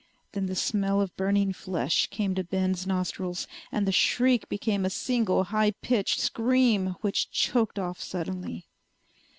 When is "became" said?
4.49-4.83